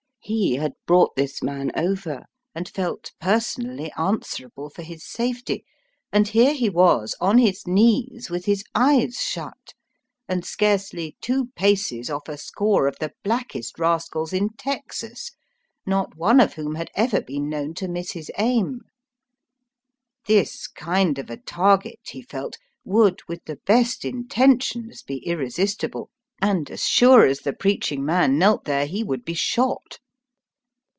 He 0.23 0.53
had 0.57 0.73
brought 0.85 1.15
this 1.15 1.41
man 1.41 1.71
over, 1.75 2.25
and 2.53 2.69
felt 2.69 3.11
personally 3.19 3.91
answerable 3.97 4.69
for 4.69 4.83
his 4.83 5.03
safety; 5.03 5.65
and 6.13 6.27
here 6.27 6.53
he 6.53 6.69
was 6.69 7.15
on 7.19 7.39
his 7.39 7.65
knees 7.65 8.29
with 8.29 8.45
his 8.45 8.63
eyes 8.75 9.15
shut, 9.15 9.73
and 10.29 10.45
scarcely 10.45 11.17
two 11.21 11.47
paces 11.55 12.09
off 12.11 12.29
a 12.29 12.37
score 12.37 12.87
of 12.87 12.95
the 12.99 13.11
blackest 13.23 13.79
rascals 13.79 14.31
in 14.31 14.49
Texas, 14.51 15.31
not 15.87 16.15
one 16.15 16.39
of 16.39 16.53
whom 16.53 16.75
had 16.75 16.91
ever 16.95 17.19
been 17.19 17.49
known 17.49 17.73
to 17.73 17.87
miss 17.87 18.11
his 18.11 18.29
aim 18.37 18.81
I 18.85 18.89
This 20.27 20.67
kind 20.67 21.17
of 21.17 21.31
a 21.31 21.37
target, 21.37 21.99
he 22.07 22.21
felt, 22.21 22.57
would, 22.85 23.21
with 23.27 23.43
the 23.45 23.57
best 23.65 24.05
intentions, 24.05 25.01
be 25.01 25.17
irresistible, 25.27 26.09
and 26.39 26.69
as 26.69 26.85
sure 26.85 27.25
as 27.25 27.39
the 27.39 27.53
preaching 27.53 28.01
Digitized 28.01 28.05
by 28.05 28.05
VjOOQIC 28.05 28.05
LIFE 28.05 28.23
AND 28.23 28.39
DEATH 28.39 28.39
IN 28.39 28.39
THE 28.39 28.39
FAR 28.39 28.39
WEST. 28.39 28.39
61 28.39 28.39
man 28.39 28.39
knelt 28.39 28.65
there 28.65 28.85
he 28.85 29.03
would 29.03 29.25
be 29.25 29.33
shot. 29.33 29.97